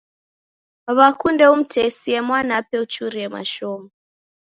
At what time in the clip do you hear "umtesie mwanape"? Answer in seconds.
1.55-2.75